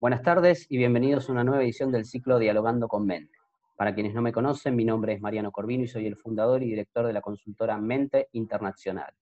[0.00, 3.36] Buenas tardes y bienvenidos a una nueva edición del ciclo Dialogando con Mente.
[3.76, 6.70] Para quienes no me conocen, mi nombre es Mariano Corvino y soy el fundador y
[6.70, 9.12] director de la consultora Mente Internacional.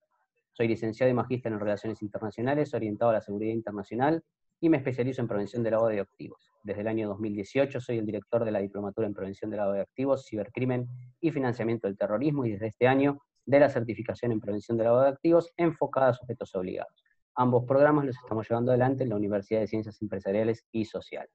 [0.53, 4.23] Soy licenciado y magíster en Relaciones Internacionales, orientado a la seguridad internacional
[4.61, 6.49] y me especializo en prevención de lavado de activos.
[6.63, 9.81] Desde el año 2018 soy el director de la Diplomatura en Prevención de lavado de
[9.81, 10.87] activos, cibercrimen
[11.21, 15.03] y financiamiento del terrorismo y desde este año de la certificación en prevención de lavado
[15.03, 17.08] de activos enfocada a sujetos obligados.
[17.41, 21.31] Ambos programas los estamos llevando adelante en la Universidad de Ciencias Empresariales y Sociales.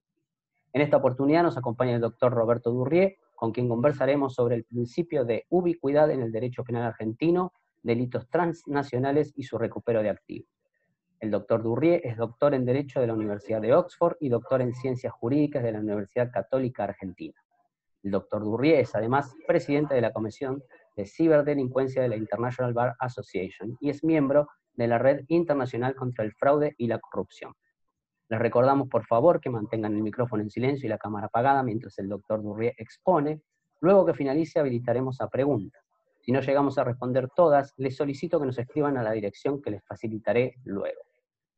[0.73, 5.23] En esta oportunidad nos acompaña el doctor Roberto Durrié, con quien conversaremos sobre el principio
[5.23, 7.53] de ubicuidad en el derecho penal argentino,
[7.83, 10.49] delitos transnacionales y su recupero de activos.
[11.21, 14.73] El doctor Durrié es doctor en Derecho de la Universidad de Oxford y doctor en
[14.73, 17.41] Ciencias Jurídicas de la Universidad Católica Argentina.
[18.03, 20.63] El doctor Durrié es además presidente de la Comisión
[20.97, 26.23] de Ciberdelincuencia de la International Bar Association y es miembro de la Red Internacional contra
[26.23, 27.53] el Fraude y la Corrupción.
[28.29, 31.99] Les recordamos, por favor, que mantengan el micrófono en silencio y la cámara apagada mientras
[31.99, 33.41] el doctor Durrié expone.
[33.81, 35.83] Luego que finalice, habilitaremos a preguntas.
[36.21, 39.71] Si no llegamos a responder todas, les solicito que nos escriban a la dirección que
[39.71, 41.01] les facilitaré luego.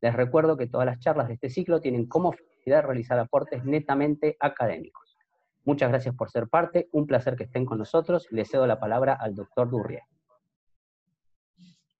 [0.02, 4.36] Les recuerdo que todas las charlas de este ciclo tienen como finalidad realizar aportes netamente
[4.40, 5.16] académicos.
[5.64, 8.28] Muchas gracias por ser parte, un placer que estén con nosotros.
[8.32, 10.02] Le cedo la palabra al doctor Durrié.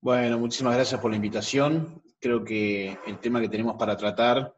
[0.06, 2.04] Bueno, muchísimas gracias por la invitación.
[2.20, 4.56] Creo que el tema que tenemos para tratar,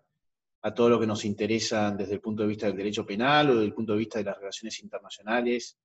[0.62, 3.54] a todo lo que nos interesa desde el punto de vista del derecho penal o
[3.54, 5.80] desde el punto de vista de las relaciones internacionales,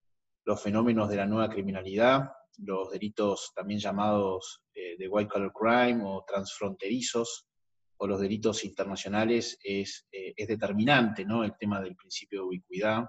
[0.45, 6.03] los fenómenos de la nueva criminalidad, los delitos también llamados eh, de white collar crime
[6.05, 7.47] o transfronterizos,
[7.99, 11.45] o los delitos internacionales es, eh, es determinante, ¿no?
[11.45, 13.05] El tema del principio de ubicuidad,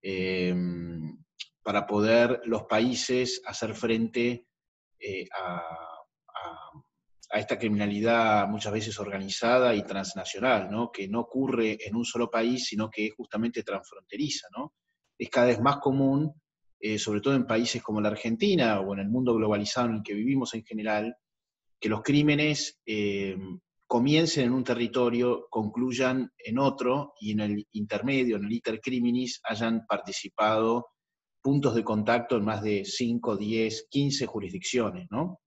[0.00, 1.22] em,
[1.62, 4.47] para poder los países hacer frente
[5.00, 5.56] eh, a,
[7.30, 10.90] a, esta criminalidad muchas veces organizada y transnacional, ¿no?
[10.90, 14.72] Que no ocurre en un solo país, sino que es justamente transfronteriza, ¿no?
[15.18, 16.32] Es cada vez más común,
[16.80, 20.02] eh, sobre todo en países como la Argentina o en el mundo globalizado en el
[20.02, 21.16] que vivimos en general,
[21.80, 28.36] que los crímenes em, comiencen en un territorio, concluyan en otro y en el intermedio,
[28.36, 30.86] en el intercriminis, hayan participado
[31.48, 35.40] puntos de contacto en más de 5, 10, 15 jurisdicciones, ¿no?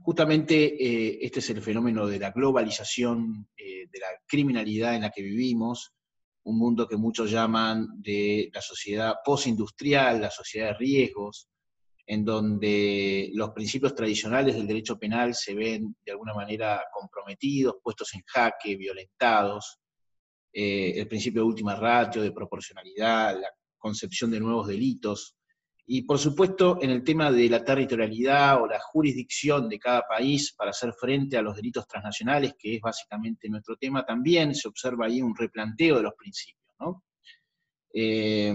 [0.00, 5.10] Justamente eh, este es el fenómeno de la globalización, eh, de la criminalidad en la
[5.10, 5.92] que vivimos,
[6.42, 11.46] un mundo que muchos llaman de la sociedad postindustrial, la sociedad de riesgos,
[12.04, 18.12] en donde los principios tradicionales del derecho penal se ven de alguna manera comprometidos, puestos
[18.14, 19.78] en jaque, violentados,
[20.52, 23.48] eh, el principio de última ratio, de proporcionalidad, la
[23.82, 25.36] concepción de nuevos delitos,
[25.86, 30.54] y por supuesto en el tema de la territorialidad o la jurisdicción de cada país
[30.56, 35.06] para hacer frente a los delitos transnacionales, que es básicamente nuestro tema, también se observa
[35.06, 36.64] ahí un replanteo de los principios.
[36.78, 37.04] ¿no?
[37.92, 38.54] Eh,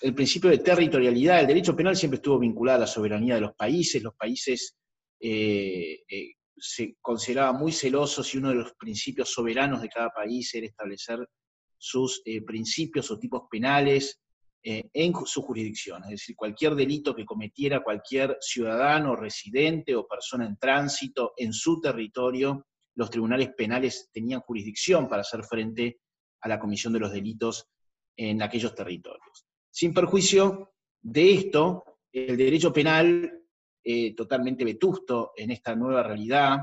[0.00, 3.54] el principio de territorialidad, el derecho penal siempre estuvo vinculado a la soberanía de los
[3.54, 4.74] países, los países
[5.20, 10.54] eh, eh, se consideraban muy celosos y uno de los principios soberanos de cada país
[10.54, 11.28] era establecer
[11.76, 14.21] sus principios o tipos penales
[14.64, 20.56] en su jurisdicción, es decir, cualquier delito que cometiera cualquier ciudadano, residente o persona en
[20.56, 26.00] tránsito en su territorio, los tribunales penales tenían jurisdicción para hacer frente
[26.42, 27.68] a la comisión de los delitos
[28.16, 29.46] en aquellos territorios.
[29.70, 33.40] Sin perjuicio de esto, el derecho penal,
[33.82, 36.58] eh, totalmente vetusto en esta nueva realidad,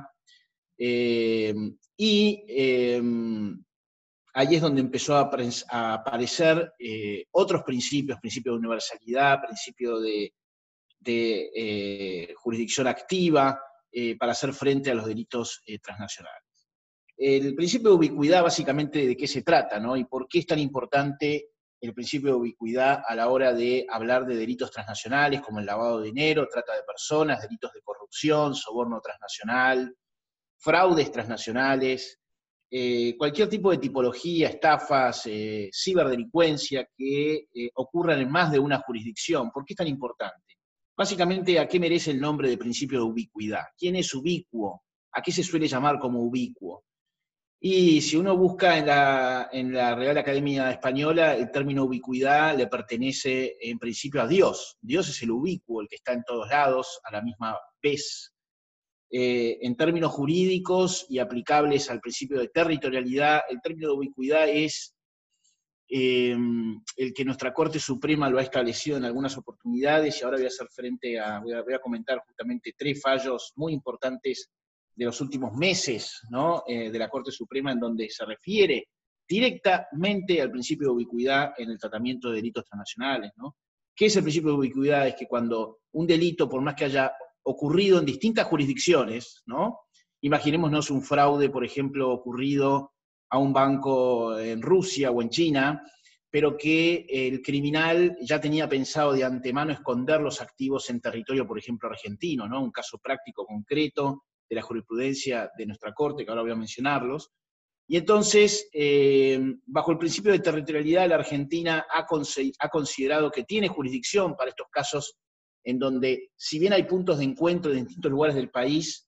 [0.77, 1.53] eh,
[1.97, 3.01] y eh,
[4.39, 5.29] ahí es donde empezó a,
[5.93, 6.73] aparecer
[7.31, 10.33] otros principios, principio de universalidad, principio de,
[10.99, 13.61] de jurisdicción activa,
[14.17, 16.43] para hacer frente a los delitos transnacionales.
[17.17, 19.77] El principio de ubicuidad, básicamente, ¿de qué se trata?
[19.77, 19.97] ¿no?
[19.97, 21.49] ¿Y por qué es tan importante
[21.81, 25.99] el principio de ubicuidad a la hora de hablar de delitos transnacionales como el lavado
[25.99, 29.95] de dinero, trata de personas, delitos de corrupción, soborno transnacional,
[30.57, 32.19] fraudes transnacionales,
[32.71, 38.79] eh, cualquier tipo de tipología, estafas, eh, ciberdelincuencia que eh, ocurran en más de una
[38.79, 39.49] jurisdicción.
[39.51, 40.57] ¿Por qué es tan importante?
[40.95, 43.63] Básicamente, ¿a qué merece el nombre de principio de ubicuidad?
[43.77, 44.83] ¿Quién es ubicuo?
[45.13, 46.83] ¿A qué se suele llamar como ubicuo?
[47.61, 52.67] Y si uno busca en la, en la, Real Academia Española, el término ubicuidad le
[52.67, 54.77] pertenece en principio a Dios.
[54.79, 58.33] Dios es el ubicuo, el que está en todos lados, a la misma vez.
[59.11, 64.95] Eh, en términos jurídicos y aplicables al principio de territorialidad, el término de ubicuidad es
[65.87, 70.45] em, el que nuestra Corte Suprema lo ha establecido en algunas oportunidades y ahora voy
[70.45, 74.51] a hacer frente a, voy a, comentar justamente tres fallos muy importantes
[74.95, 76.63] de los últimos meses ¿no?
[76.67, 78.89] Eh, de la Corte Suprema en donde se refiere
[79.27, 83.31] directamente al principio de ubicuidad en el tratamiento de delitos transnacionales.
[83.37, 83.55] ¿no?
[83.95, 85.07] ¿Qué es el principio de ubicuidad?
[85.07, 87.11] Es que cuando un delito, por más que haya
[87.49, 89.79] ocurrido en distintas jurisdicciones, ¿no?
[90.21, 92.93] Imaginémonos un fraude, por ejemplo, ocurrido
[93.31, 95.83] a un banco en Rusia o en China,
[96.29, 101.57] pero que el criminal ya tenía pensado de antemano esconder los activos en territorio, por
[101.57, 102.61] ejemplo, argentino, ¿no?
[102.61, 107.31] Un caso práctico concreto de la jurisprudencia de nuestra Corte, que ahora voy a mencionarlos.
[107.87, 112.05] Y entonces, eh, bajo el principio de territorialidad, la Argentina ha,
[112.59, 115.17] ha considerado que tiene jurisdicción para estos casos
[115.69, 119.07] en donde, si bien hay puntos de encuentro en distintos lugares del país,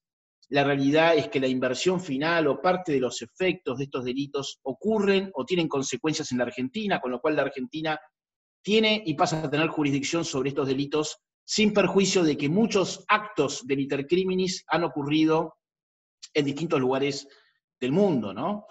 [0.49, 4.59] la realidad es que la inversión final o parte de los efectos de estos delitos
[4.63, 7.99] ocurren o tienen consecuencias en la Argentina, con lo cual la Argentina
[8.61, 13.65] tiene y pasa a tener jurisdicción sobre estos delitos sin perjuicio de que muchos actos
[13.65, 15.55] del intercriminis han ocurrido
[16.33, 17.27] en distintos lugares
[17.79, 18.67] del mundo, ¿no?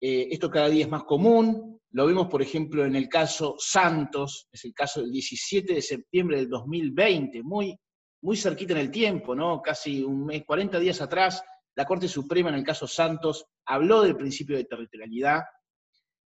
[0.00, 4.48] Eh, esto cada día es más común, lo vemos, por ejemplo, en el caso Santos,
[4.50, 7.78] es el caso del 17 de septiembre del 2020, muy
[8.22, 9.60] muy cerquita en el tiempo, ¿no?
[9.60, 11.42] Casi un mes, 40 días atrás,
[11.76, 15.42] la Corte Suprema en el caso Santos habló del principio de territorialidad,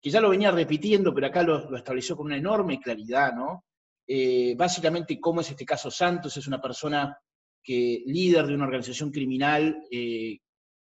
[0.01, 3.65] que ya lo venía repitiendo, pero acá lo, estableció con una enorme claridad, ¿no?
[4.07, 6.35] Eh, básicamente, ¿cómo es este caso Santos?
[6.35, 7.15] Es una persona
[7.63, 10.39] que, líder de una organización criminal eh,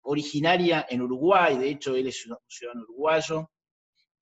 [0.02, 3.50] originaria en Uruguay, de hecho él es un ciudadano uruguayo,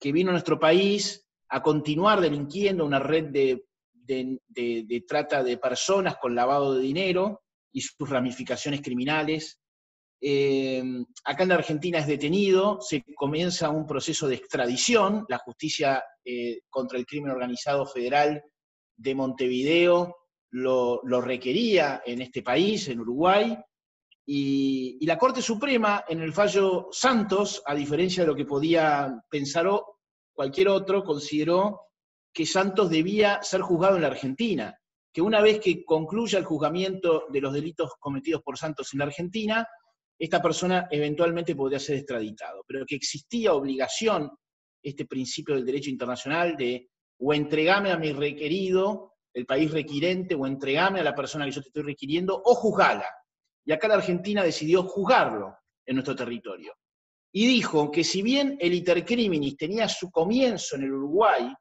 [0.01, 3.67] que vino a nuestro país a continuar delinquiendo una red de
[4.07, 9.59] de, trata de personas con lavado de dinero y sus ramificaciones criminales.
[10.21, 10.83] Eh,
[11.25, 16.61] acá en la Argentina es detenido, se comienza un proceso de extradición, la justicia eh,
[16.71, 18.43] contra el crimen organizado federal
[18.97, 20.17] de Montevideo
[20.51, 23.59] lo, requería en este país, en Uruguay,
[24.29, 29.69] y, la Corte Suprema, en el fallo Santos, a diferencia de lo que podía pensar
[30.33, 31.83] cualquier otro, consideró
[32.33, 34.77] que Santos debía ser juzgado en la Argentina,
[35.13, 39.07] que una vez que concluya el juzgamiento de los delitos cometidos por Santos en la
[39.07, 39.67] Argentina,
[40.19, 44.31] esta persona eventualmente podría ser extraditado, pero que existía obligación,
[44.83, 50.47] este principio del derecho internacional, de o entregame a mi requerido, el país requirente, o
[50.47, 53.07] entregame a la persona que yo te estoy requiriendo, o juzgala.
[53.67, 56.73] Y acá la Argentina decidió juzgarlo en nuestro territorio.
[57.33, 61.53] Y dijo que si bien el intercriminis tenía su comienzo en el Uruguay,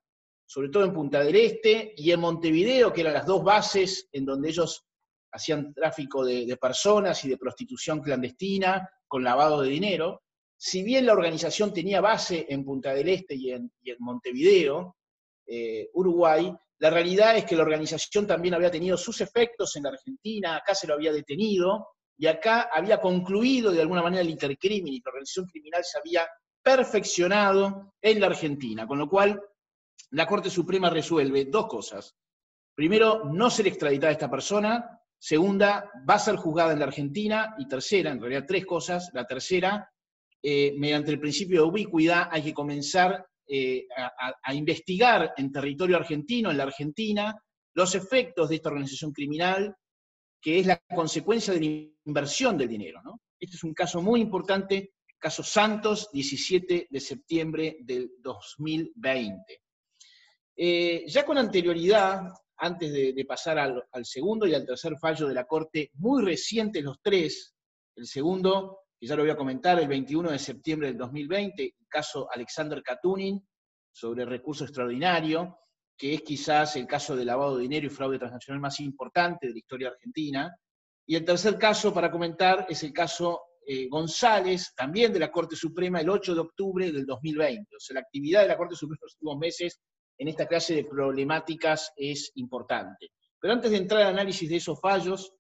[0.45, 4.23] sobre todo en Punta del Este y en Montevideo, que eran las dos bases en
[4.23, 4.85] donde ellos
[5.31, 10.21] hacían tráfico de, personas y de prostitución clandestina con lavado de dinero.
[10.55, 14.95] Si bien la organización tenía base en Punta del Este y en, Montevideo,
[15.47, 19.89] eh, Uruguay, la realidad es que la organización también había tenido sus efectos en la
[19.89, 24.93] Argentina, acá se lo había detenido, y acá había concluido de alguna manera el intercrimen
[24.93, 26.27] y la organización criminal se había
[26.63, 29.39] perfeccionado en la Argentina, con lo cual
[30.11, 32.15] la Corte Suprema resuelve dos cosas.
[32.73, 34.99] Primero, no ser extraditada esta persona.
[35.17, 37.55] Segunda, va a ser juzgada en la Argentina.
[37.57, 39.09] Y tercera, en realidad tres cosas.
[39.13, 39.89] La tercera,
[40.43, 43.85] eh, mediante el principio de ubicuidad hay que comenzar eh,
[44.43, 47.35] a, investigar en territorio argentino, en la Argentina,
[47.75, 49.75] los efectos de esta organización criminal,
[50.45, 51.65] que es la consecuencia de la
[52.05, 53.01] inversión del dinero.
[53.39, 59.63] Este es un caso muy importante, caso Santos, 17 de septiembre del 2020.
[60.55, 65.47] Eh, ya con anterioridad, antes de, pasar al, segundo y al tercer fallo de la
[65.47, 67.55] Corte, muy recientes los tres,
[67.95, 71.87] el segundo, que ya lo voy a comentar, el 21 de septiembre del 2020, el
[71.89, 73.43] caso Alexander Katunin
[73.91, 75.57] sobre recurso extraordinario,
[75.97, 79.53] que es quizás el caso de lavado de dinero y fraude transnacional más importante de
[79.53, 80.53] la historia argentina.
[81.05, 85.55] Y el tercer caso para comentar es el caso eh, González, también de la Corte
[85.55, 87.75] Suprema, el 8 de octubre del 2020.
[87.75, 89.79] O sea, la actividad de la Corte Suprema en los últimos meses
[90.17, 93.11] en esta clase de problemáticas es importante.
[93.39, 95.33] Pero antes de entrar al análisis de esos fallos,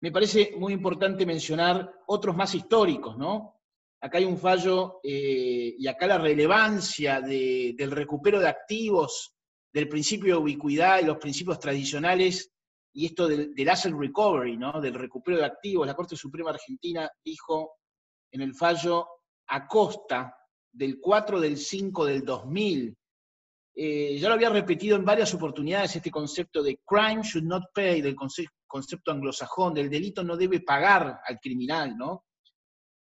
[0.00, 3.60] me parece muy importante mencionar otros más históricos, ¿no?
[4.00, 9.35] Acá hay un fallo eh, y acá la relevancia del recupero de activos,
[9.76, 12.50] del principio de ubicuidad y los principios tradicionales
[12.94, 14.80] y esto del, asset recovery, ¿no?
[14.80, 15.86] del recupero de activos.
[15.86, 17.74] La Corte Suprema Argentina dijo
[18.30, 19.06] en el fallo
[19.48, 20.34] a costa
[20.72, 22.96] del 4 del 5 del 2000
[23.74, 28.00] eh, ya lo había repetido en varias oportunidades este concepto de crime should not pay,
[28.00, 32.24] del concepto anglosajón, del delito no debe pagar al criminal, ¿no?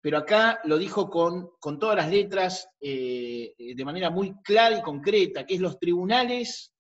[0.01, 4.81] Pero acá lo dijo con, con todas las letras eh, de manera muy clara y
[4.81, 6.73] concreta, que es los tribunales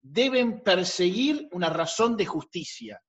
[0.00, 3.00] deben perseguir una razón de justicia.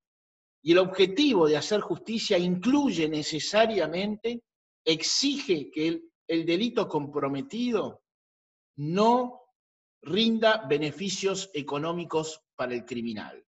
[0.62, 4.44] Y el objetivo de hacer justicia incluye necesariamente,
[4.86, 8.04] exige que el delito comprometido
[8.78, 9.42] no
[10.04, 13.44] rinda beneficios económicos para el criminal.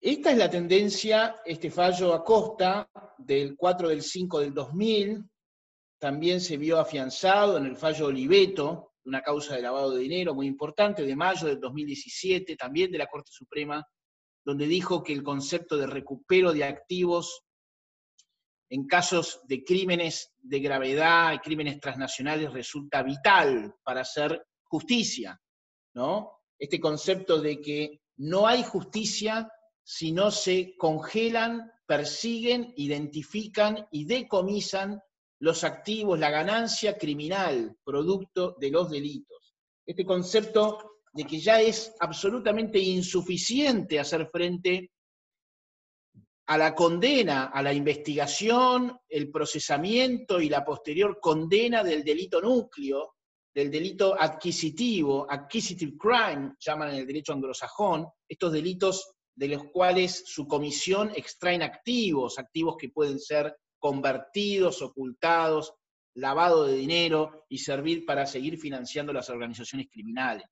[0.00, 2.90] Esta es la tendencia, este fallo Acosta
[3.24, 5.24] del 4 del 5 del 2000,
[5.98, 10.46] también se vio afianzado en el fallo Oliveto, una causa de lavado de dinero muy
[10.46, 13.86] importante, de mayo del 2017, también de la Corte Suprema,
[14.44, 17.42] donde dijo que el concepto de recupero de activos
[18.70, 25.40] en casos de crímenes de gravedad y crímenes transnacionales resulta vital para hacer justicia,
[25.94, 26.40] ¿no?
[26.58, 29.50] Este concepto de que no hay justicia
[29.82, 35.02] si no se congelan, persiguen, identifican y decomisan
[35.40, 39.56] los activos, la ganancia criminal, producto de los delitos.
[39.84, 44.92] Este concepto de que ya es absolutamente insuficiente hacer frente
[46.46, 53.16] a la condena, a la investigación, el procesamiento y la posterior condena del delito núcleo,
[53.52, 60.22] del delito adquisitivo, acquisitive crime, llaman en el derecho anglosajón, estos delitos de los cuales
[60.26, 65.72] su comisión extraen activos, activos que pueden ser convertidos, ocultados,
[66.16, 70.44] lavado de dinero y servir para seguir financiando las organizaciones criminales.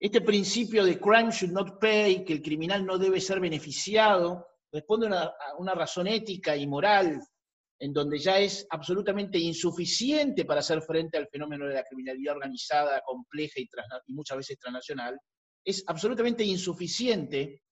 [0.00, 5.06] Este principio de crime should not pay, que el criminal no debe ser beneficiado, responde
[5.06, 7.22] a una, razón ética y moral
[7.78, 13.00] en donde ya es absolutamente insuficiente para hacer frente al fenómeno de la criminalidad organizada,
[13.06, 13.68] compleja y,
[14.08, 15.16] y, muchas veces transnacional,
[15.64, 17.62] es absolutamente insuficiente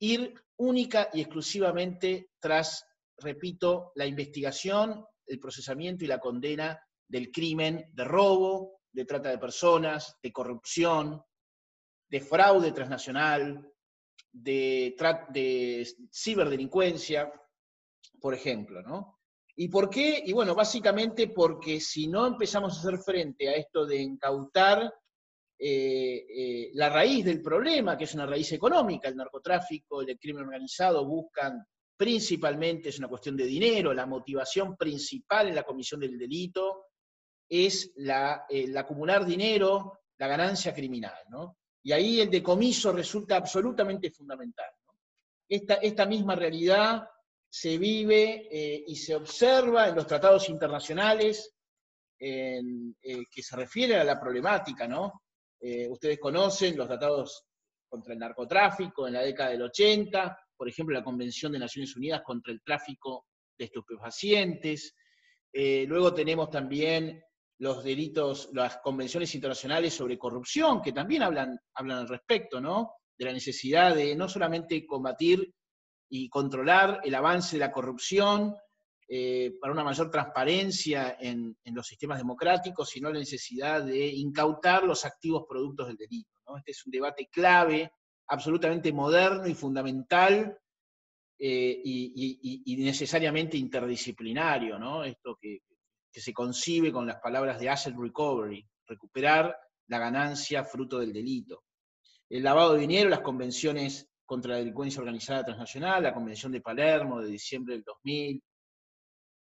[0.00, 2.84] ir única y exclusivamente tras,
[3.16, 9.38] repito, la investigación, el procesamiento y la condena del crimen de robo, de trata de
[9.38, 11.22] personas, de corrupción,
[12.08, 13.72] de fraude transnacional,
[14.32, 14.96] de,
[15.30, 17.32] de ciberdelincuencia,
[18.20, 19.18] por ejemplo, ¿no?
[19.56, 20.22] ¿Y por qué?
[20.24, 24.94] Y bueno, básicamente porque si no empezamos a hacer frente a esto de incautar
[25.60, 30.44] eh, eh, la raíz del problema, que es una raíz económica, el narcotráfico, el crimen
[30.44, 36.16] organizado buscan principalmente, es una cuestión de dinero, la motivación principal en la comisión del
[36.16, 36.84] delito
[37.48, 41.56] es la, el acumular dinero, la ganancia criminal, ¿no?
[41.82, 44.70] Y ahí el decomiso resulta absolutamente fundamental.
[45.48, 47.08] Esta, esta, misma realidad
[47.48, 51.54] se vive eh, y se observa en los tratados internacionales
[52.20, 55.22] que se refieren a la problemática, ¿no?
[55.60, 57.44] Eh, ustedes conocen los tratados
[57.88, 62.22] contra el narcotráfico en la década del 80, por ejemplo, la Convención de Naciones Unidas
[62.24, 63.26] contra el tráfico
[63.58, 64.94] de estupefacientes.
[65.52, 67.22] luego tenemos también
[67.58, 72.92] los delitos, las convenciones internacionales sobre corrupción, que también hablan, hablan al respecto, ¿no?
[73.18, 75.52] De la necesidad de no solamente combatir
[76.08, 78.54] y controlar el avance de la corrupción
[79.10, 85.06] eh, para una mayor transparencia en, los sistemas democráticos, sino la necesidad de incautar los
[85.06, 86.28] activos productos del delito.
[86.58, 87.90] Este es un debate clave,
[88.26, 90.58] absolutamente moderno y fundamental
[91.38, 95.02] eh, y, necesariamente interdisciplinario.
[95.04, 95.60] Esto que,
[96.12, 101.64] que se concibe con las palabras de asset recovery, recuperar la ganancia fruto del delito.
[102.28, 107.22] El lavado de dinero, las convenciones contra la delincuencia organizada transnacional, la Convención de Palermo
[107.22, 108.42] de diciembre del 2000,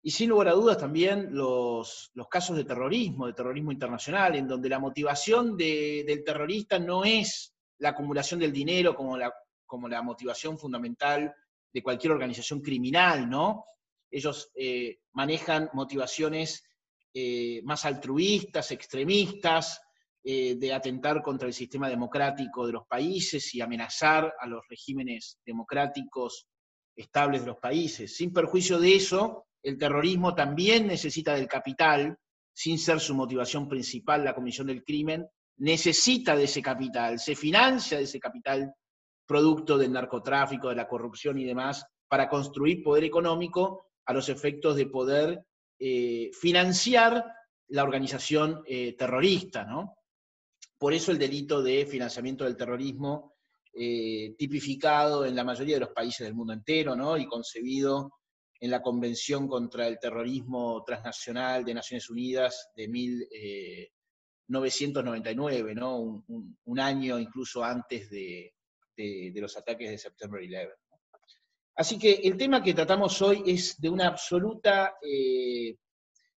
[0.07, 4.47] y sin lugar a dudas también los, los casos de terrorismo, de terrorismo internacional, en
[4.47, 9.35] donde la motivación del terrorista no es la acumulación del dinero como la,
[9.67, 11.35] como la motivación fundamental
[11.73, 13.65] de cualquier organización criminal, ¿no?
[14.09, 16.63] ellos eh, manejan motivaciones
[17.13, 19.81] eh, más altruistas, extremistas,
[20.23, 25.41] eh, de atentar contra el sistema democrático de los países y amenazar a los regímenes
[25.45, 26.47] democráticos
[26.95, 28.17] estables de los países.
[28.17, 32.17] Sin perjuicio de eso, el terrorismo también necesita del capital,
[32.55, 37.99] sin ser su motivación principal la comisión del crimen, necesita de ese capital, se financia
[37.99, 38.73] de ese capital
[39.27, 44.77] producto del narcotráfico, de la corrupción y demás, para construir poder económico a los efectos
[44.77, 45.43] de poder
[45.81, 47.25] eh, financiar
[47.67, 49.97] la organización eh, terrorista, ¿no?
[50.79, 53.35] Por eso el delito de financiamiento del terrorismo,
[53.75, 57.19] eh, tipificado en la mayoría de los países del mundo entero, ¿no?
[57.19, 58.13] Y concebido
[58.61, 65.99] en la Convención contra el Terrorismo Transnacional de Naciones Unidas de 1999, ¿no?
[65.99, 68.55] Un, año incluso antes de,
[68.97, 70.69] de los ataques de September 11.
[71.77, 75.77] Así que el tema que tratamos hoy es de una absoluta eh,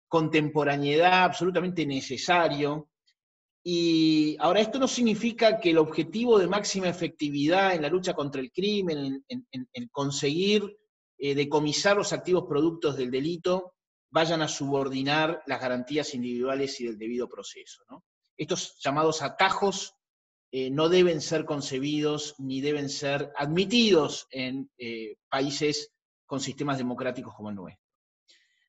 [0.09, 2.89] contemporaneidad, absolutamente necesario.
[3.63, 8.41] Y ahora esto no significa que el objetivo de máxima efectividad en la lucha contra
[8.41, 10.77] el crimen, en, conseguir
[11.21, 13.73] eh, decomisar los activos productos del delito,
[14.09, 17.83] vayan a subordinar las garantías individuales y del debido proceso.
[18.37, 19.93] Estos llamados atajos
[20.51, 25.91] eh, no deben ser concebidos ni deben ser admitidos en eh, países
[26.25, 27.83] con sistemas democráticos como el nuestro.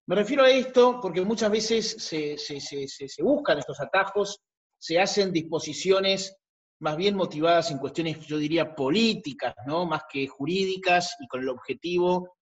[0.07, 4.40] Me refiero a esto porque muchas veces se, se buscan estos atajos,
[4.76, 6.37] se hacen disposiciones
[6.80, 9.87] más bien motivadas en cuestiones, yo diría, políticas, ¿no?
[9.87, 12.37] más que jurídicas, y con el objetivo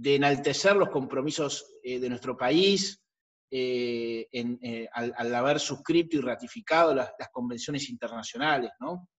[0.00, 3.02] de enaltecer los compromisos eh, de nuestro país
[3.50, 8.70] eh, eh, al, haber suscrito y ratificado las, convenciones internacionales.
[8.80, 9.10] ¿no?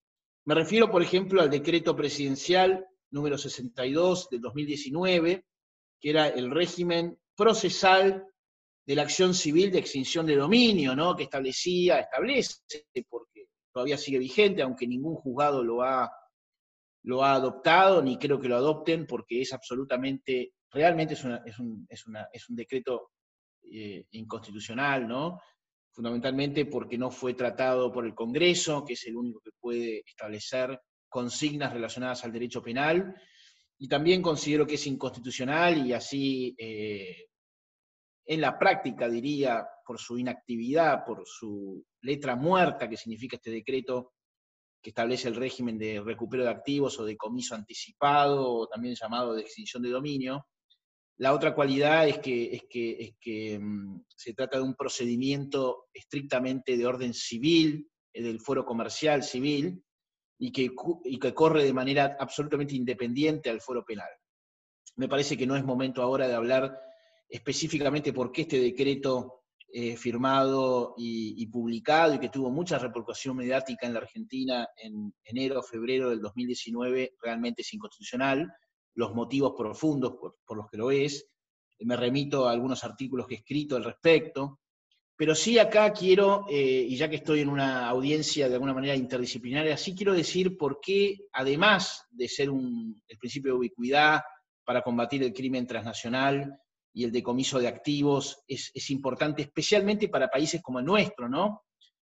[0.45, 5.45] Me refiero, por ejemplo, al decreto presidencial número 62 del 2019,
[5.99, 8.25] que era el régimen procesal
[8.83, 11.15] de la acción civil de extinción de dominio, ¿no?
[11.15, 12.55] que establecía, establece,
[13.71, 16.11] todavía sigue vigente, aunque ningún juzgado lo ha,
[17.03, 21.85] lo ha adoptado, ni creo que lo adopten, porque es absolutamente, realmente es, es, un,
[21.89, 23.11] es, es un, decreto
[23.71, 25.39] eh, inconstitucional, ¿no?
[25.91, 30.79] Fundamentalmente porque no fue tratado por el Congreso, que es el único que puede establecer
[31.09, 33.13] consignas relacionadas al derecho penal,
[33.77, 37.25] y también considero que es inconstitucional y así eh,
[38.25, 44.13] en la práctica, diría, por su inactividad, por su letra muerta que significa este decreto
[44.81, 49.33] que establece el régimen de recupero de activos o de comiso anticipado, o también llamado
[49.33, 50.47] de extinción de dominio.
[51.21, 57.87] La otra cualidad es que, mm, se trata de un procedimiento estrictamente de orden civil,
[58.11, 59.83] eh, del foro comercial civil,
[60.39, 60.73] y que,
[61.35, 64.09] corre de manera absolutamente independiente al foro penal.
[64.95, 66.75] Me parece que no es momento ahora de hablar
[67.29, 73.85] específicamente por qué este decreto eh, firmado y, publicado y que tuvo mucha repercusión mediática
[73.85, 78.51] en la Argentina en enero, o febrero del 2019, realmente es inconstitucional.
[78.95, 81.27] Los motivos profundos por, los que lo es,
[81.79, 84.59] me remito a algunos artículos que he escrito al respecto,
[85.15, 88.95] pero sí acá quiero, eh, y ya que estoy en una audiencia de alguna manera
[88.95, 94.21] interdisciplinaria, sí quiero decir por qué, además de ser un, el principio de ubicuidad
[94.63, 96.59] para combatir el crimen transnacional,
[96.93, 101.63] y el decomiso de activos es, importante, especialmente para países como el nuestro, ¿no?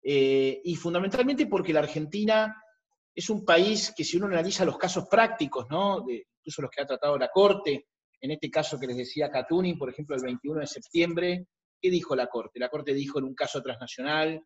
[0.03, 2.57] Eh, y fundamentalmente porque la Argentina
[3.14, 6.05] es un país que si uno analiza los casos prácticos, ¿no?
[6.09, 7.87] Incluso los que ha tratado la Corte,
[8.20, 11.46] en este caso que les decía Catuni, por ejemplo, el 21 de septiembre,
[11.81, 12.59] ¿qué dijo la Corte?
[12.59, 14.42] La Corte dijo en un caso transnacional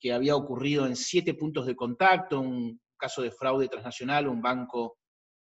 [0.00, 4.98] que había ocurrido en siete puntos de contacto, un caso de fraude transnacional, un banco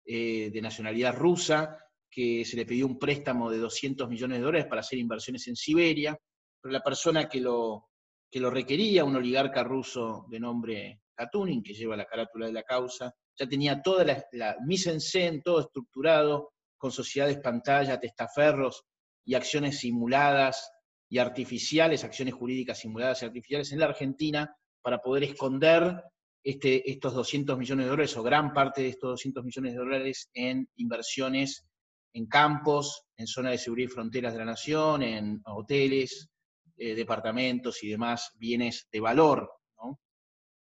[0.05, 1.77] eh, de nacionalidad rusa,
[2.09, 5.55] que se le pidió un préstamo de 200 millones de dólares para hacer inversiones en
[5.55, 6.17] Siberia,
[6.61, 7.89] pero la persona que lo,
[8.31, 12.63] que lo requería, un oligarca ruso de nombre Katunin, que lleva la carátula de la
[12.63, 18.83] causa, ya tenía toda la, la mise en scène, todo estructurado, con sociedades pantalla, testaferros
[19.25, 20.71] y acciones simuladas
[21.09, 26.03] y artificiales, acciones jurídicas simuladas y artificiales en la Argentina, para poder esconder
[26.43, 30.29] este, estos 200 millones de dólares o gran parte de estos 200 millones de dólares
[30.33, 31.65] en inversiones
[32.13, 36.29] en campos, en zonas de seguridad y fronteras de la nación, en hoteles,
[36.77, 39.49] eh, departamentos y demás bienes de valor.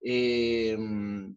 [0.01, 1.37] Em,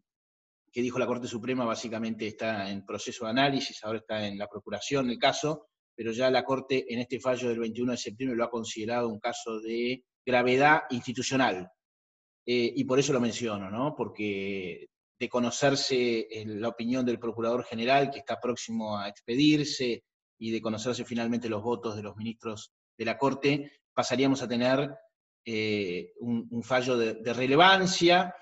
[0.72, 4.48] que dijo la Corte Suprema básicamente está en proceso de análisis, ahora está en la
[4.48, 8.46] procuración del caso, pero ya la Corte en este fallo del 21 de septiembre lo
[8.46, 11.70] ha considerado un caso de gravedad institucional.
[12.46, 13.94] Eh, y por eso lo menciono, ¿no?
[13.96, 14.88] porque
[15.20, 20.04] de conocerse la opinión del Procurador General, que está próximo a expedirse,
[20.44, 24.94] y de conocerse finalmente los votos de los ministros de la Corte, pasaríamos a tener
[25.46, 28.36] eh, un, fallo de, relevancia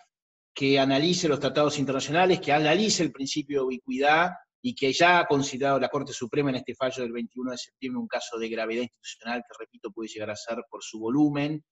[0.53, 5.25] que analice los tratados internacionales, que analice el principio de ubicuidad y que ya ha
[5.25, 8.83] considerado la Corte Suprema en este fallo del 21 de septiembre un caso de gravedad
[8.83, 11.63] institucional que, repito, puede llegar a ser por su volumen,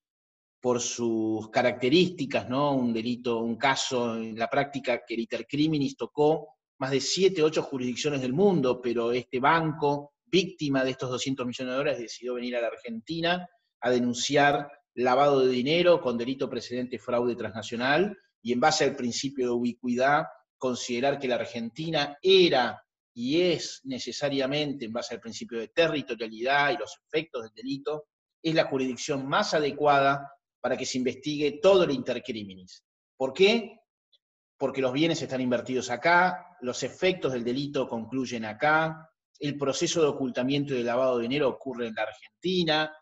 [0.60, 2.74] por sus características, ¿no?
[2.74, 7.62] Un delito, un caso en la práctica que el intercriminis tocó más de siete, ocho
[7.62, 12.56] jurisdicciones del mundo, pero este banco, víctima de estos 200 millones de dólares, decidió venir
[12.56, 13.48] a la Argentina
[13.82, 19.46] a denunciar lavado de dinero con delito precedente fraude transnacional y en base al principio
[19.46, 20.26] de ubicuidad
[20.58, 22.82] considerar que la Argentina era
[23.14, 28.06] y es necesariamente, en base al principio de territorialidad y los efectos del delito,
[28.42, 32.84] es la jurisdicción más adecuada para que se investigue todo el intercriminis.
[33.18, 33.80] ¿Por qué?
[34.58, 40.08] Porque los bienes están invertidos acá, los efectos del delito concluyen acá, el proceso de
[40.08, 42.94] ocultamiento y de lavado de dinero ocurre en la Argentina,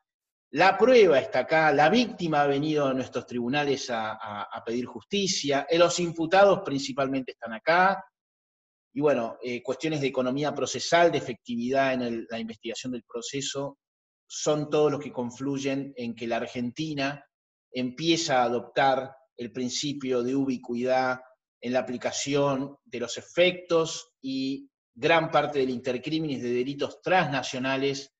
[0.51, 5.77] la prueba está acá, la víctima ha venido a nuestros tribunales a, pedir justicia, eh,
[5.77, 8.03] los imputados principalmente están acá,
[8.93, 13.77] y bueno, eh, cuestiones de economía procesal, de efectividad en la investigación del proceso,
[14.25, 17.23] son todos los que confluyen en que la Argentina
[17.71, 21.21] empieza a adoptar el principio de ubicuidad
[21.61, 28.11] en la aplicación de los efectos y gran parte del intercrímenes de delitos transnacionales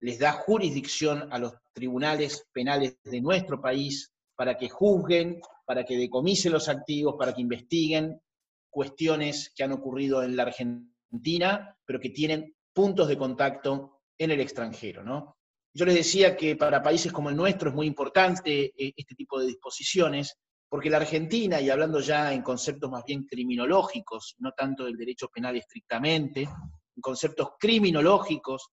[0.00, 5.96] les da jurisdicción a los tribunales penales de nuestro país para que juzguen, para que
[5.96, 8.20] decomisen los activos, para que investiguen
[8.68, 14.40] cuestiones que han ocurrido en la Argentina, pero que tienen puntos de contacto en el
[14.40, 15.04] extranjero.
[15.04, 15.36] ¿no?
[15.72, 19.38] Yo les decía que para países como el nuestro es muy importante eh, este tipo
[19.38, 20.36] de disposiciones,
[20.68, 25.28] porque la Argentina, y hablando ya en conceptos más bien criminológicos, no tanto del derecho
[25.28, 28.70] penal estrictamente, en conceptos criminológicos,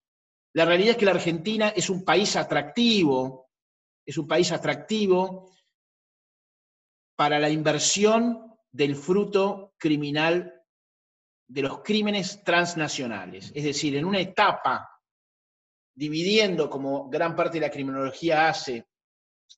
[0.53, 3.49] la realidad es que la Argentina es un país atractivo,
[4.05, 5.51] es un país atractivo
[7.15, 10.63] para la inversión del fruto criminal
[11.47, 13.51] de los crímenes transnacionales.
[13.53, 14.89] Es decir, en una etapa,
[15.95, 18.87] dividiendo como gran parte de la criminología hace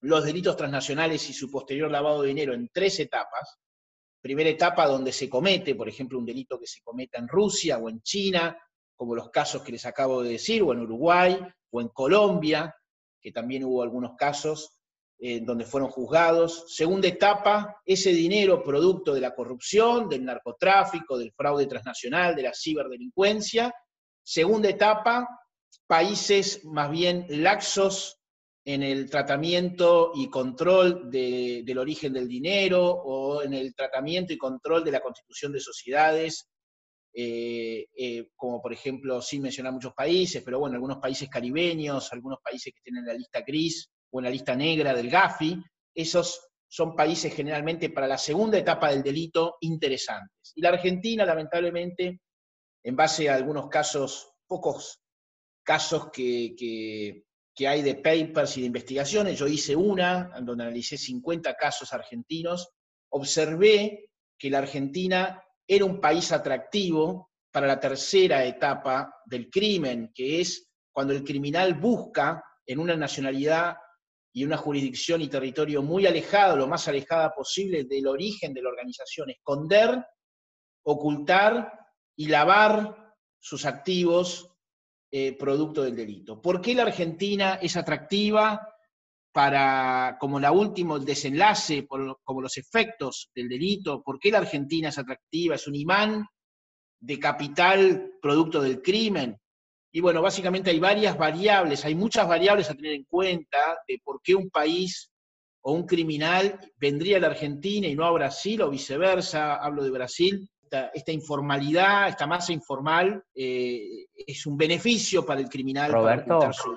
[0.01, 3.58] los delitos transnacionales y su posterior lavado de dinero en tres etapas.
[4.21, 7.89] Primera etapa donde se comete, por ejemplo, un delito que se cometa en Rusia o
[7.89, 8.58] en China,
[8.95, 11.39] como los casos que les acabo de decir, o en Uruguay,
[11.71, 12.73] o en Colombia,
[13.21, 14.77] que también hubo algunos casos
[15.17, 16.65] eh, donde fueron juzgados.
[16.67, 22.53] Segunda etapa, ese dinero producto de la corrupción, del narcotráfico, del fraude transnacional, de la
[22.53, 23.73] ciberdelincuencia.
[24.23, 25.27] Segunda etapa,
[25.88, 28.19] países más bien laxos
[28.65, 34.84] en el tratamiento y control del origen del dinero o en el tratamiento y control
[34.84, 36.49] de la constitución de sociedades
[37.17, 42.39] eh, eh, como por ejemplo, sin mencionar muchos países, pero bueno, algunos países caribeños, algunos
[42.43, 46.93] países que tienen la lista gris o en la lista negra del GAFI, esos son
[46.93, 50.51] países generalmente para la segunda etapa del delito interesantes.
[50.56, 52.19] Y la Argentina, lamentablemente,
[52.84, 54.99] en base a algunos casos, pocos
[55.63, 57.23] casos que, que,
[57.56, 62.67] que hay de papers y de investigaciones, yo hice una, donde analicé 50 casos argentinos,
[63.08, 70.41] observé que la Argentina era un país atractivo para la tercera etapa del crimen, que
[70.41, 73.78] es cuando el criminal busca en una nacionalidad
[74.34, 78.69] y una jurisdicción y territorio muy alejado, lo más alejada posible del origen de la
[78.69, 80.06] organización, esconder,
[80.84, 81.71] ocultar
[82.17, 84.51] y lavar sus activos
[85.12, 86.41] eh, producto del delito.
[86.41, 88.74] ¿Por qué la Argentina es atractiva?
[89.36, 94.88] Para, como la última, el desenlace, como los efectos del delito, por qué la Argentina
[94.88, 96.26] es atractiva, es un imán
[97.02, 99.38] de capital producto del crimen.
[99.91, 104.21] Y bueno, básicamente hay varias variables, hay muchas variables a tener en cuenta de por
[104.24, 105.12] qué un país
[105.63, 109.91] o un criminal vendría a la Argentina y no a Brasil o viceversa, hablo de
[109.91, 110.50] Brasil.
[110.93, 116.39] Esta, informalidad, esta masa informal, eh, es un beneficio para el criminal Roberto.
[116.39, 116.74] para su,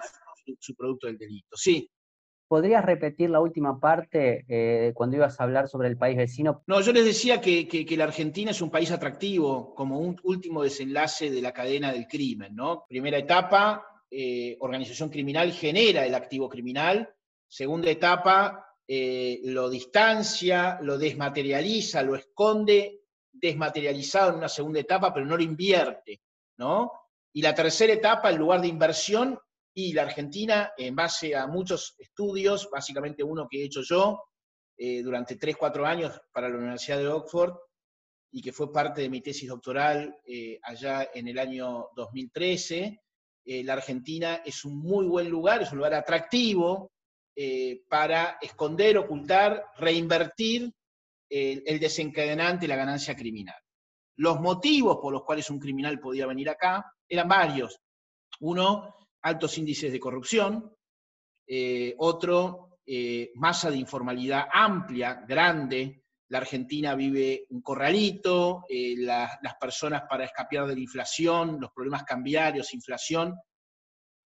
[0.59, 1.57] su producto del delito.
[1.57, 1.89] Sí.
[2.49, 6.63] ¿Podrías repetir la última parte eh, cuando ibas a hablar sobre el país vecino?
[6.67, 11.31] No, yo les decía que, la Argentina es un país atractivo como un último desenlace
[11.31, 12.87] de la cadena del crimen, ¿no?
[12.89, 17.15] Primera etapa, eh, organización criminal genera el activo criminal.
[17.47, 25.27] Segunda etapa, eh, lo distancia, lo desmaterializa, lo esconde desmaterializado en una segunda etapa, pero
[25.27, 26.23] no lo invierte,
[26.57, 26.93] ¿no?
[27.31, 29.39] Y la tercera etapa, el lugar de inversión,
[29.81, 34.25] y la Argentina, en base a muchos estudios, básicamente uno que he hecho yo
[34.77, 37.55] eh, durante 3, 4 años para la Universidad de Oxford,
[38.33, 43.01] y que fue parte de mi tesis doctoral eh, allá en el año 2013,
[43.45, 46.91] eh, la Argentina es un muy buen lugar, es un lugar atractivo
[47.89, 50.73] para esconder, ocultar, reinvertir
[51.31, 53.55] el desencadenante la ganancia criminal.
[54.17, 57.79] Los motivos por los cuales un criminal podía venir acá eran varios.
[58.41, 60.75] Uno, altos índices de corrupción,
[61.47, 66.05] eh, otro, eh, masa de informalidad amplia, grande.
[66.31, 72.05] La Argentina vive un corralito, eh, las personas para escapar de la inflación, los problemas
[72.05, 73.35] cambiarios, inflación,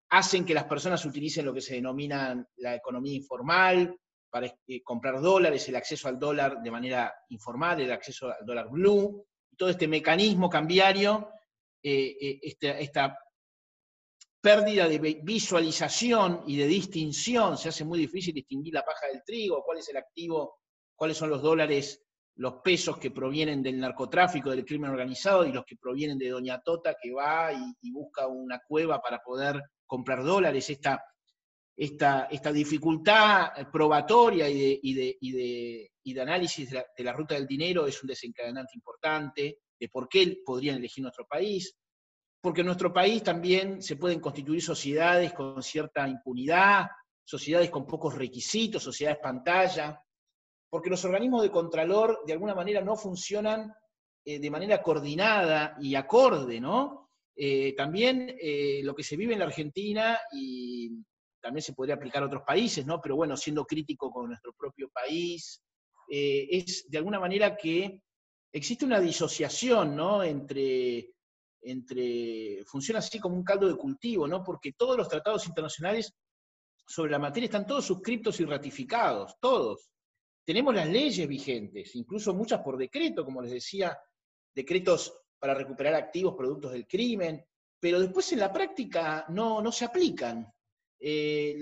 [0.09, 3.97] hacen que las personas utilicen lo que se denomina la economía informal,
[4.29, 4.51] para
[4.83, 9.69] comprar dólares, el acceso al dólar de manera informal, el acceso al dólar blue, todo
[9.69, 11.29] este mecanismo cambiario,
[11.83, 13.17] esta
[14.43, 19.63] pérdida de visualización y de distinción, se hace muy difícil distinguir la paja del trigo,
[19.63, 20.59] cuál es el activo,
[20.97, 22.03] cuáles son los dólares,
[22.35, 26.61] los pesos que provienen del narcotráfico, del crimen organizado, y los que provienen de Doña
[26.61, 30.69] Tota que va y, busca una cueva para poder comprar dólares.
[30.69, 31.01] Esta,
[31.77, 37.87] esta, esta dificultad probatoria y de, de, análisis de la, de la ruta del dinero
[37.87, 41.77] es un desencadenante importante de por qué podrían elegir nuestro país
[42.43, 46.87] porque en nuestro país también se pueden constituir sociedades con cierta impunidad,
[47.23, 50.03] sociedades con pocos requisitos, sociedades pantalla,
[50.69, 53.73] porque los organismos de contralor de alguna manera no funcionan
[54.25, 57.11] eh, de manera coordinada y acorde, ¿no?
[57.33, 61.01] Eh, también eh, lo que se vive en la Argentina y
[61.41, 62.99] también se podría aplicar a otros países, ¿no?
[62.99, 65.61] Pero bueno, siendo crítico con nuestro propio país,
[66.09, 68.01] es de alguna manera que
[68.51, 70.21] existe una disociación, ¿no?
[70.21, 71.13] Entre,
[71.63, 74.43] entre, funciona así como un caldo de cultivo, ¿no?
[74.43, 76.13] Porque todos los tratados internacionales
[76.85, 79.89] sobre la materia están todos suscriptos y ratificados, todos.
[80.45, 83.97] Tenemos las leyes vigentes, incluso muchas por decreto, como les decía,
[84.53, 87.43] decretos para recuperar activos productos del crimen,
[87.79, 90.47] pero después en la práctica no, no se aplican.
[90.99, 91.59] Eh,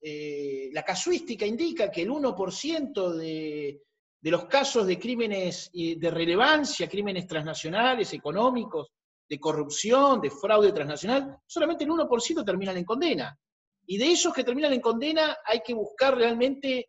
[0.00, 3.82] eh, la casuística indica que el 1% de,
[4.20, 8.90] de los casos de crímenes de relevancia, crímenes transnacionales, económicos,
[9.28, 13.38] de corrupción, de fraude transnacional, solamente el 1% terminan en condena.
[13.86, 16.88] Y de esos que terminan en condena hay que buscar realmente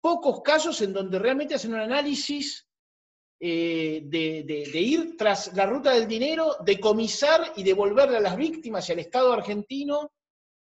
[0.00, 2.66] pocos casos en donde realmente hacen un análisis
[3.40, 8.92] eh, de, ir tras la ruta del dinero, decomisar y devolverle a las víctimas y
[8.92, 10.12] al Estado argentino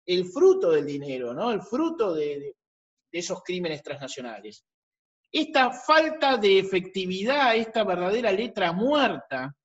[0.05, 1.51] el fruto del dinero, ¿no?
[1.51, 2.55] el fruto de,
[3.11, 4.65] esos crímenes transnacionales.
[5.31, 9.55] Esta falta de efectividad, esta verdadera letra muerta,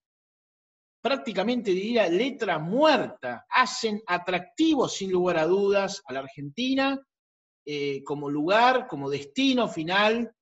[1.01, 7.01] prácticamente diría letra muerta, hacen atractivo sin lugar a dudas a la Argentina
[7.65, 10.33] eh, como lugar, como destino final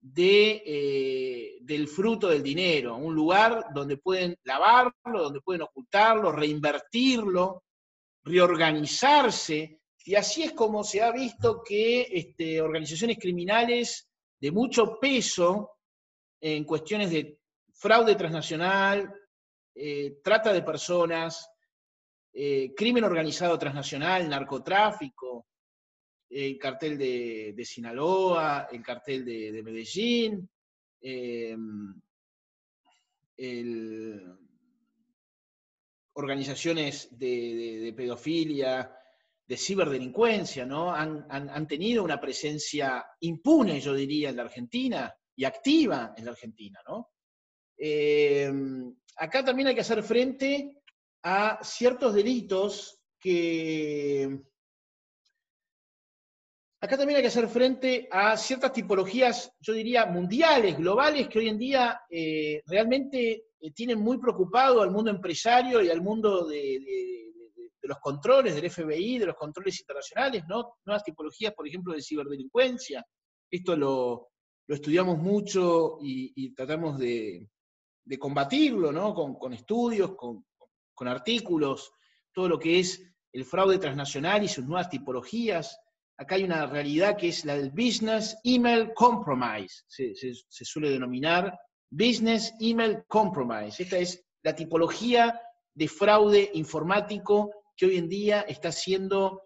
[0.00, 7.64] de, eh, del fruto del dinero, un lugar donde pueden lavarlo, donde pueden ocultarlo, reinvertirlo,
[8.24, 14.08] reorganizarse, y así es como se ha visto que este, organizaciones criminales
[14.40, 15.70] de mucho peso
[16.40, 17.38] en cuestiones de
[17.72, 19.12] fraude transnacional,
[19.74, 21.48] eh, trata de personas,
[22.32, 25.46] crimen organizado transnacional, narcotráfico,
[26.30, 30.48] el cartel de, Sinaloa, el cartel de, Medellín,
[31.02, 32.00] em,
[36.14, 38.90] organizaciones de, pedofilia,
[39.46, 40.92] de ciberdelincuencia, ¿no?
[40.92, 46.80] Han, tenido una presencia impune, yo diría, en la Argentina y activa en la Argentina,
[46.86, 47.11] ¿no?
[47.84, 50.80] Em, acá también hay que hacer frente
[51.24, 54.40] a ciertos delitos que
[56.80, 61.48] Acá también hay que hacer frente a ciertas tipologías, yo diría, mundiales, globales, que hoy
[61.48, 66.80] en día eh, realmente eh, tienen muy preocupado al mundo empresario y al mundo de,
[67.82, 70.74] los controles del FBI, de los controles internacionales, ¿no?
[70.84, 73.04] Nuevas tipologías, por ejemplo, de ciberdelincuencia.
[73.48, 74.30] Esto lo,
[74.66, 77.48] estudiamos mucho y, tratamos de,
[78.18, 79.14] combatirlo, ¿no?
[79.14, 80.44] Con, estudios, con,
[80.94, 81.92] con artículos,
[82.32, 85.78] todo lo que es el fraude transnacional y sus nuevas tipologías
[86.22, 90.14] acá hay una realidad que es la del Business Email Compromise, se,
[90.48, 91.58] suele denominar
[91.90, 93.82] Business Email Compromise.
[93.82, 95.40] Esta es la tipología
[95.74, 99.42] de fraude informático que hoy en día está haciendo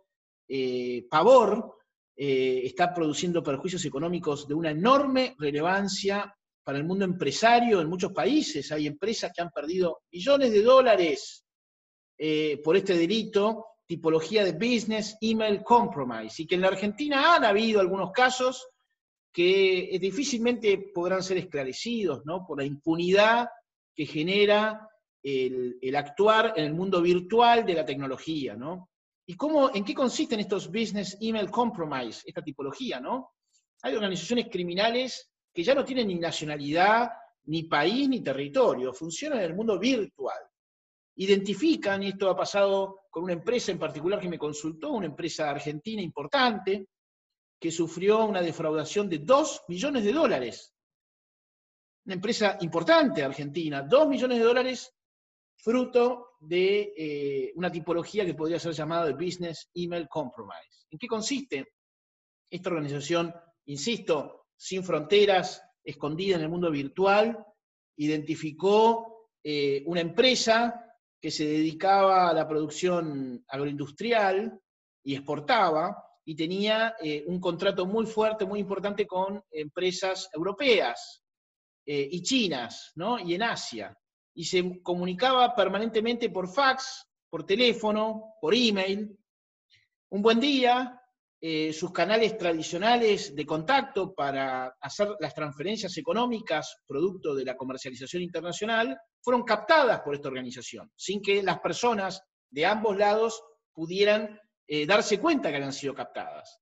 [0.48, 1.76] eh, pavor,
[2.16, 6.35] eh, está produciendo perjuicios económicos de una enorme relevancia
[6.66, 8.72] para el mundo empresario en muchos países.
[8.72, 11.46] Hay empresas que han perdido millones de dólares
[12.18, 17.44] eh, por este delito tipología de Business Email Compromise, y que en la Argentina han
[17.44, 18.66] habido algunos casos
[19.32, 22.44] que difícilmente podrán ser esclarecidos, ¿no?
[22.44, 23.46] Por la impunidad
[23.94, 24.88] que genera
[25.22, 28.90] el, actuar en el mundo virtual de la tecnología, ¿no?
[29.24, 33.34] ¿Y cómo, en qué consisten estos Business Email Compromise, esta tipología, ¿no?
[33.82, 37.08] Hay organizaciones criminales que ya no tienen ni nacionalidad,
[37.46, 40.46] ni país, ni territorio, funcionan en el mundo virtual
[41.16, 45.50] identifican, y esto ha pasado con una empresa en particular que me consultó, una empresa
[45.50, 46.88] argentina importante,
[47.58, 50.74] que sufrió una defraudación de 2 millones de dólares.
[52.04, 54.92] Una empresa importante argentina, 2 millones de dólares
[55.56, 60.86] fruto de eh, una tipología que podría ser llamada de Business Email Compromise.
[60.90, 61.72] ¿En qué consiste
[62.50, 63.34] esta organización?
[63.64, 67.44] Insisto, sin fronteras, escondida en el mundo virtual,
[67.96, 70.82] identificó eh, una empresa
[71.20, 74.60] que se dedicaba a la producción agroindustrial
[75.04, 81.22] y exportaba, y tenía eh, un contrato muy fuerte, muy importante con empresas europeas
[81.86, 83.18] eh, y chinas, ¿no?
[83.18, 83.96] Y en Asia.
[84.34, 89.16] Y se comunicaba permanentemente por fax, por teléfono, por email.
[90.10, 91.00] Un buen día,
[91.38, 98.22] eh, sus canales tradicionales de contacto para hacer las transferencias económicas producto de la comercialización
[98.22, 103.42] internacional fueron captadas por esta organización, sin que las personas de ambos lados
[103.74, 106.58] pudieran eh, darse cuenta que habían sido captadas.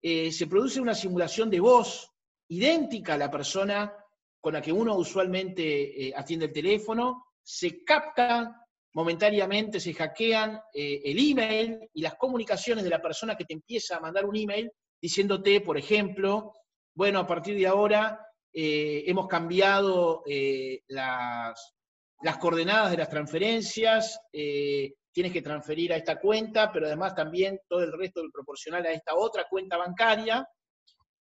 [0.00, 2.08] Eh, se produce una simulación de voz
[2.48, 3.92] idéntica a la persona
[4.40, 8.61] con la que uno usualmente atiende el teléfono, se capta
[8.94, 13.96] momentáneamente se hackean eh, el email y las comunicaciones de la persona que te empieza
[13.96, 16.54] a mandar un email diciéndote, por ejemplo,
[16.94, 21.74] bueno, a partir de ahora eh, hemos cambiado eh, las,
[22.20, 27.82] las, coordenadas de las transferencias, tienes que transferir a esta cuenta, pero además también todo
[27.82, 30.46] el resto del proporcional a esta otra cuenta bancaria.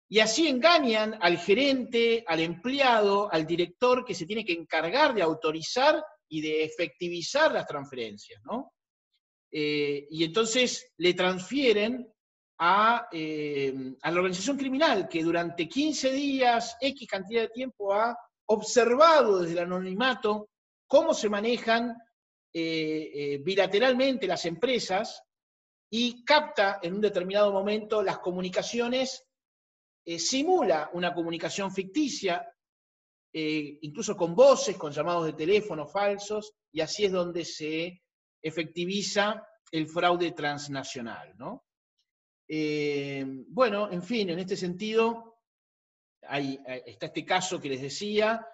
[0.07, 5.23] Y así engañan al gerente, al empleado, al director que se tiene que encargar de
[5.23, 8.73] autorizar y de efectivizar las transferencias, ¿no?
[9.51, 12.11] Eh, y entonces le transfieren
[12.59, 18.17] a, eh, a, la organización criminal que durante 15 días, X cantidad de tiempo, ha
[18.47, 20.49] observado desde el anonimato
[20.87, 21.95] cómo se manejan
[22.53, 25.21] eh, bilateralmente las empresas
[25.89, 29.23] y capta en un determinado momento las comunicaciones,
[30.17, 32.47] simula una comunicación ficticia,
[33.37, 38.01] eh, incluso con voces, con llamados de teléfono falsos, y así es donde se
[38.41, 41.35] efectiviza el fraude transnacional.
[41.37, 41.65] ¿no?
[42.47, 45.41] Eh, bueno, en fin, en este sentido,
[46.21, 48.47] hay, está este caso que les decía,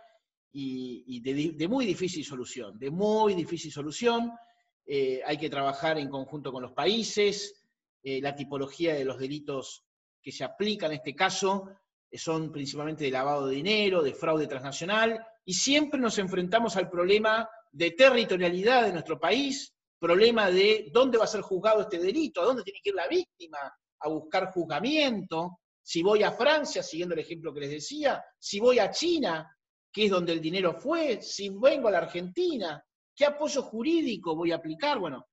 [0.51, 4.31] y, de, muy difícil solución, de muy difícil solución.
[4.83, 7.67] Eh, hay que trabajar en conjunto con los países,
[8.01, 9.85] la tipología de los delitos
[10.23, 11.69] que se aplican en este caso
[12.17, 17.49] son principalmente de lavado de dinero, de fraude transnacional, y siempre nos enfrentamos al problema
[17.71, 22.45] de territorialidad de nuestro país, problema de dónde va a ser juzgado este delito, a
[22.45, 23.59] dónde tiene que ir la víctima
[23.99, 28.79] a buscar juzgamiento, si voy a Francia, siguiendo el ejemplo que les decía, si voy
[28.79, 29.55] a China,
[29.91, 32.83] que es donde el dinero fue, si vengo a la Argentina,
[33.15, 34.99] ¿qué apoyo jurídico voy a aplicar?
[34.99, 35.27] Bueno,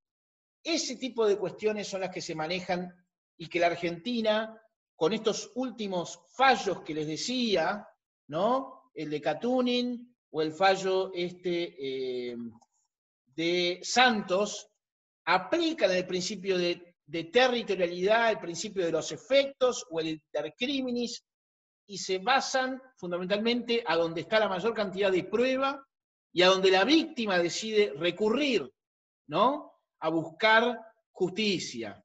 [0.63, 2.93] ese tipo de cuestiones son las que se manejan
[3.37, 4.61] y que la Argentina
[4.99, 7.87] con estos últimos fallos que les decía,
[8.27, 8.91] ¿no?
[8.93, 12.35] El de Catunin o el fallo este eh,
[13.33, 14.69] de Santos,
[15.23, 16.97] aplican el principio de,
[17.31, 21.23] territorialidad, el principio de los efectos o el intercriminis,
[21.87, 25.81] y se basan fundamentalmente a donde está la mayor cantidad de prueba
[26.33, 28.69] y a donde la víctima decide recurrir,
[29.27, 29.71] ¿no?
[30.01, 30.77] A buscar
[31.13, 32.03] justicia.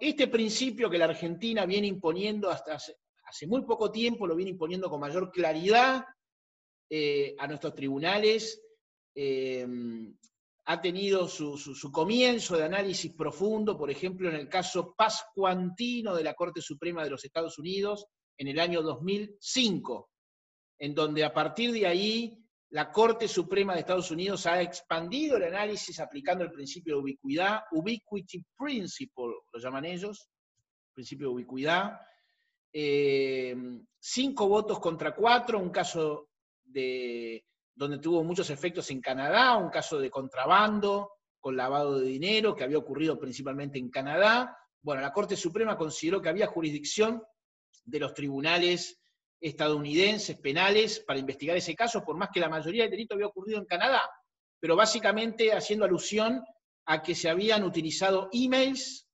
[0.00, 4.88] Este principio que la Argentina viene imponiendo hasta hace, muy poco tiempo, lo viene imponiendo
[4.88, 6.04] con mayor claridad
[6.88, 8.62] eh, a nuestros tribunales,
[9.14, 9.66] eh,
[10.68, 16.34] ha tenido su, comienzo de análisis profundo, por ejemplo, en el caso Pascuantino de la
[16.34, 20.10] Corte Suprema de los Estados Unidos en el año 2005,
[20.80, 25.44] en donde a partir de ahí la Corte Suprema de Estados Unidos ha expandido el
[25.44, 30.28] análisis aplicando el principio de ubicuidad, ubiquity principle, lo llaman ellos,
[30.92, 32.00] principio de ubicuidad.
[32.72, 33.54] Eh,
[33.98, 36.28] cinco votos contra cuatro, un caso
[36.64, 42.56] de, donde tuvo muchos efectos en Canadá, un caso de contrabando con lavado de dinero
[42.56, 44.58] que había ocurrido principalmente en Canadá.
[44.82, 47.22] Bueno, la Corte Suprema consideró que había jurisdicción
[47.84, 49.00] de los tribunales
[49.40, 53.58] estadounidenses penales para investigar ese caso, por más que la mayoría del delito había ocurrido
[53.58, 54.02] en Canadá,
[54.58, 56.42] pero básicamente haciendo alusión
[56.86, 59.06] a que se habían utilizado emails,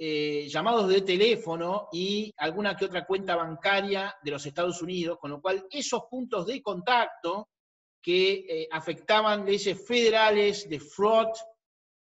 [0.00, 5.30] eh, llamados de teléfono y alguna que otra cuenta bancaria de los Estados Unidos, con
[5.32, 7.48] lo cual esos puntos de contacto
[8.00, 11.28] que eh, afectaban leyes federales de fraud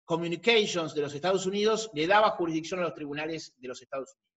[0.04, 4.35] communications de los Estados Unidos le daba jurisdicción a los tribunales de los Estados Unidos.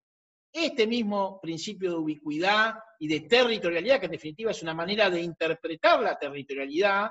[0.52, 5.20] Este mismo principio de ubicuidad y de territorialidad, que en definitiva es una manera de
[5.20, 7.10] interpretar la territorialidad,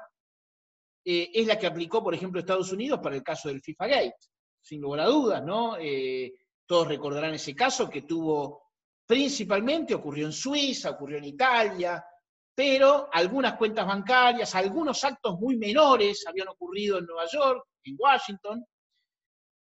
[1.06, 4.18] eh, es la que aplicó, por ejemplo, Estados Unidos para el caso del FIFA Gate,
[4.62, 5.78] sin lugar a dudas, ¿no?
[5.80, 6.34] Eh,
[6.66, 8.64] todos recordarán ese caso que tuvo
[9.06, 12.04] principalmente, ocurrió en Suiza, ocurrió en Italia,
[12.54, 18.66] pero algunas cuentas bancarias, algunos actos muy menores habían ocurrido en Nueva York, en Washington,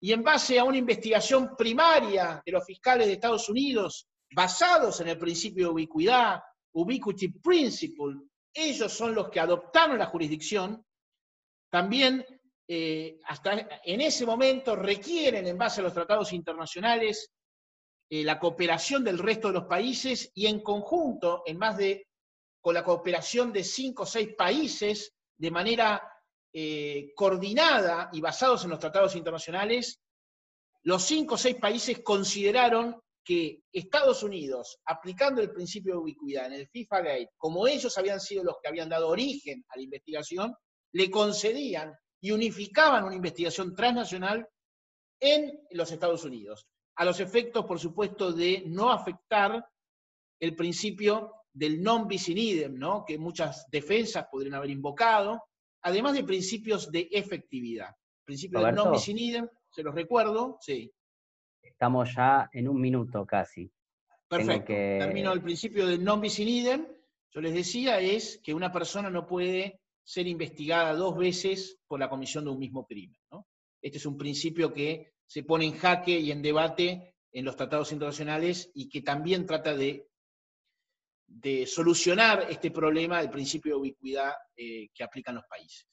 [0.05, 5.07] y en base a una investigación primaria de los fiscales de Estados Unidos, basados en
[5.07, 6.43] el principio de ubicuidad,
[6.73, 8.21] ubiquity principle,
[8.53, 10.85] ellos son los que adoptaron la jurisdicción,
[11.71, 12.23] también
[12.67, 17.33] eh, hasta en ese momento requieren, en base a los tratados internacionales,
[18.07, 22.09] eh, la cooperación del resto de los países y en conjunto, en más de,
[22.61, 26.14] con la cooperación de cinco o seis países, de manera
[26.57, 29.99] eh, coordinada y basados en los tratados internacionales,
[30.83, 36.53] los cinco o seis países consideraron que Estados Unidos, aplicando el principio de ubicuidad en
[36.53, 40.55] el FIFA Gate, como ellos habían sido los que habían dado origen a la investigación,
[40.93, 44.47] le concedían y unificaban una investigación transnacional
[45.19, 49.61] en los Estados Unidos, a los efectos, por supuesto, de no afectar
[50.39, 53.03] el principio del non bis in idem, ¿no?
[53.03, 55.43] que muchas defensas podrían haber invocado,
[55.85, 57.95] además de principios de efectividad.
[58.25, 60.91] Principio del non bis in idem, se los recuerdo, sí.
[61.61, 63.69] Estamos ya en un minuto casi.
[64.27, 64.73] Perfecto.
[64.73, 66.87] Termino el principio del non bis in idem.
[67.29, 72.09] Yo les decía, es que una persona no puede ser investigada dos veces por la
[72.09, 73.19] comisión de un mismo crimen.
[73.79, 77.91] Este es un principio que se pone en jaque y en debate en los tratados
[77.91, 80.07] internacionales y que también trata de,
[81.27, 85.85] de solucionar este problema del principio de ubicuidad eh, que aplican los países.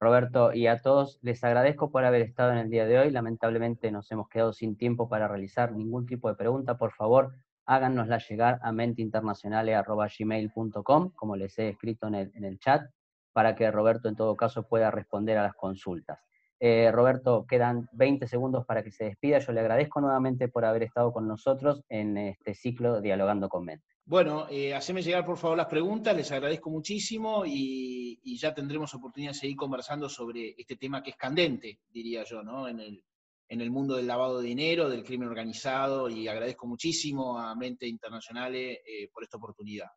[0.00, 3.10] Roberto, y a todos les agradezco por haber estado en el día de hoy.
[3.10, 6.78] Lamentablemente nos hemos quedado sin tiempo para realizar ningún tipo de pregunta.
[6.78, 7.34] Por favor,
[7.66, 12.88] háganosla llegar a menteinternacionales.gmail.com, como les he escrito en el, en el chat,
[13.32, 16.20] para que Roberto en todo caso pueda responder a las consultas.
[16.60, 19.38] Eh, Roberto, quedan 20 segundos para que se despida.
[19.38, 23.86] Yo le agradezco nuevamente por haber estado con nosotros en este ciclo Dialogando con Mente.
[24.08, 29.32] Bueno, eh, haceme llegar por favor las preguntas, les agradezco muchísimo y, ya tendremos oportunidad
[29.32, 32.68] de seguir conversando sobre este tema que es candente, diría yo, ¿no?
[32.68, 33.04] En el,
[33.48, 37.86] en el mundo del lavado de dinero, del crimen organizado y agradezco muchísimo a Mente
[37.86, 39.88] Internacionales eh, por esta oportunidad.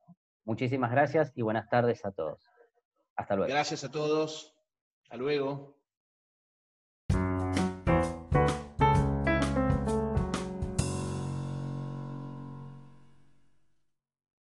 [0.43, 2.43] Muchísimas gracias y buenas tardes a todos.
[3.15, 3.53] Hasta luego.
[3.53, 4.53] Gracias a todos.
[5.03, 5.80] Hasta luego.